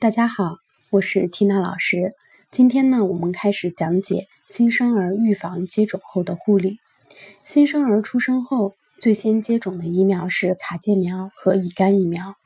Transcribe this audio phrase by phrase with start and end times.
[0.00, 0.58] 大家好，
[0.92, 2.14] 我是缇娜老师。
[2.52, 6.78] 今天呢，我们开始讲解新生儿预防接种后的护理。
[7.42, 12.36] 新生儿出生后，最先接种的疫苗是卡介苗和乙肝疫苗。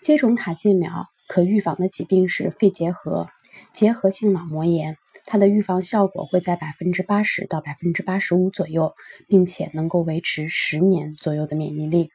[0.00, 3.28] 接种卡介苗可预防的疾病是肺结核、
[3.74, 8.94] 结核性脑膜炎，它的预防效果会在百分之八十到百分之八十五左右，
[9.28, 12.08] 并且能够维持十年左右的免疫力。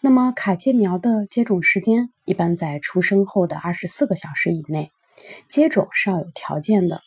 [0.00, 4.92] 那么卡介苗的接种时间一般在出生后的二十四个小时以内。
[5.48, 7.00] 接种是要有条件的，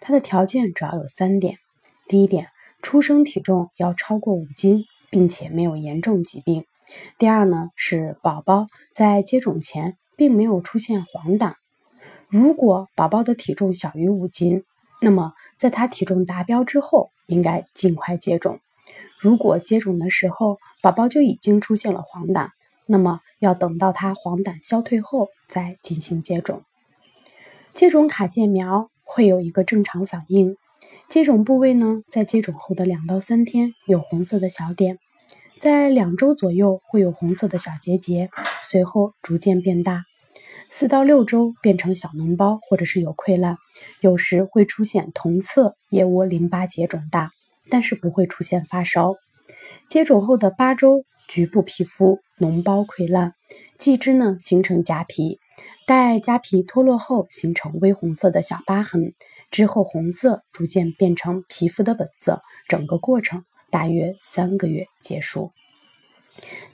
[0.00, 1.58] 它的条件主要有三点：
[2.06, 2.46] 第一点，
[2.80, 6.62] 出生体重要超过五斤，并且没有严重疾病；
[7.18, 11.54] 第二呢，是宝宝在接种前并没有出现黄疸。
[12.28, 14.64] 如果宝宝的体重小于五斤，
[15.02, 18.60] 那么在他体重达标之后，应该尽快接种。
[19.18, 22.48] 如果接种的时候宝宝就已经出现了黄疸，
[22.88, 26.62] 那么要等到他黄疸消退后再进行接种。
[27.72, 30.56] 接种卡介苗会有一个正常反应，
[31.08, 34.98] 接种部位呢在接种后的两到三天有红色的小点，
[35.60, 38.30] 在两周左右会有红色的小结节，
[38.62, 40.04] 随后逐渐变大，
[40.68, 43.56] 四到六周变成小脓包或者是有溃烂，
[44.00, 47.30] 有时会出现同侧腋窝淋巴结肿大。
[47.70, 49.16] 但是不会出现发烧。
[49.90, 53.34] 接种后的八周，局部皮肤脓包溃烂，
[53.76, 55.38] 继之呢形成痂皮，
[55.86, 59.12] 待痂皮脱落后形成微红色的小疤痕，
[59.50, 65.52] 之后红色逐渐变成皮肤的本色，整个过程大约三个月结束。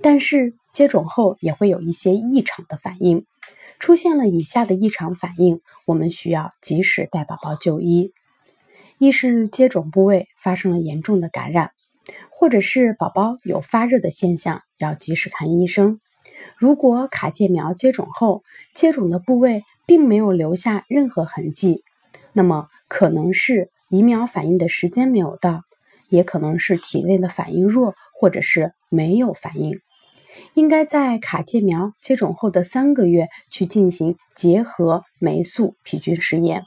[0.00, 3.27] 但是接种后也会有一些异常的反应，
[3.78, 8.12] 出现了以下的异常反应，我们需要及时带宝宝就医。
[8.98, 11.72] 一是接种部位发生了严重的感染，
[12.30, 16.00] 或者是宝宝有发热的现象，要及时看医生。
[16.56, 18.42] 如果卡介苗接种后，
[18.74, 21.83] 接种的部位并没有留下任何痕迹，
[22.33, 25.62] 那么可能是疫苗反应的时间没有到，
[26.08, 29.80] 也可能是体内的反应弱，或者是没有反应。
[30.55, 36.62] 应该在卡介苗接种后的三个月去进行结合霉素皮菌试验。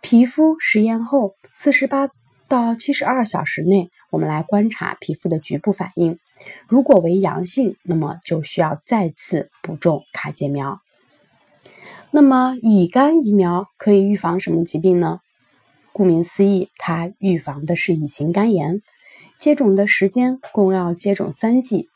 [0.00, 2.08] 皮肤实验后四十八
[2.48, 6.18] 到七十二小时内，我们来观察皮肤的局部反应。
[6.68, 10.80] 如果为阳性，那么就需要再次补种卡介苗。
[12.12, 15.20] 那么乙肝疫苗可以预防什么疾病呢？
[15.92, 18.80] 顾名思义，它预防的是乙型肝炎。
[19.38, 21.88] 接种的时间共要接种三剂，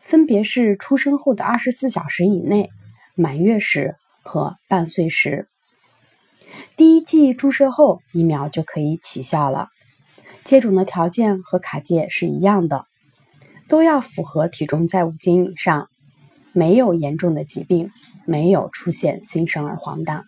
[0.00, 2.70] 分别是出生后的二十四小时以内、
[3.14, 5.48] 满月时和半岁时。
[6.76, 9.68] 第一剂注射后，疫苗就可以起效了。
[10.46, 12.86] 接种的条件和卡介是一样的，
[13.68, 15.88] 都要符合体重在五斤以上，
[16.52, 17.90] 没有严重的疾病，
[18.26, 20.22] 没有出现新生儿黄疸。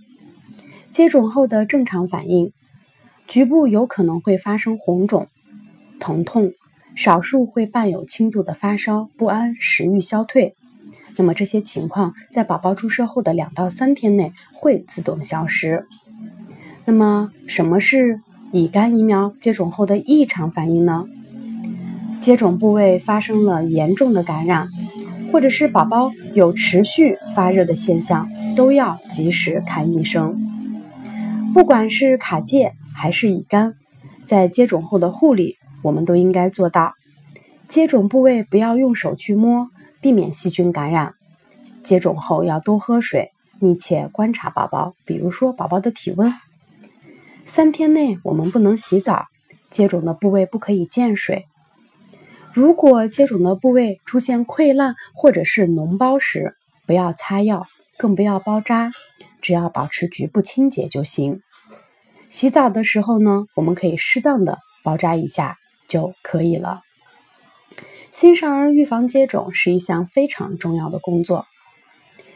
[0.91, 2.53] 接种后的正常反应，
[3.29, 5.29] 局部有可能会发生红肿、
[6.01, 6.53] 疼痛，
[6.97, 10.57] 少数会伴有轻度的发烧、不安、食欲消退。
[11.17, 15.87] 那么这些情况在宝宝注射后的两到三天内会自动消失。
[16.87, 18.21] 那么，什么是
[18.51, 21.05] 乙肝疫苗接种后的异常反应呢？
[22.19, 24.71] 接种部位发生了严重的感染，
[25.31, 30.41] 或者是宝宝有持续发热的现象，都要及时看医生。
[31.53, 33.75] 不管是卡介还是乙肝，
[34.25, 36.95] 在接种后的护理，我们都应该做到：
[37.69, 39.69] 接种部位不要用手去摸，
[40.01, 41.11] 避免细菌感染；
[41.83, 46.33] 接种后要多喝水，密切观察宝宝，比如说宝宝的体温。
[47.49, 49.25] 三天内我们不能洗澡，
[49.71, 51.47] 接种的部位不可以见水。
[52.53, 56.55] 如果接种的部位出现溃烂或者是脓包时，
[56.87, 57.65] 不要擦药，
[57.97, 58.91] 更不要包扎，
[59.41, 61.41] 只要保持局部清洁就行。
[62.29, 65.57] 洗澡的时候呢，我们可以适当的包扎一下
[65.89, 66.83] 就可以了。
[68.11, 71.47] 新生儿预防接种是一项非常重要的工作。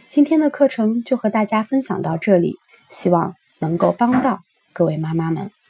[0.09, 2.55] 今天的课程就和大家分享到这里，
[2.89, 4.41] 希望能够帮到。
[4.73, 5.62] 各位妈妈们。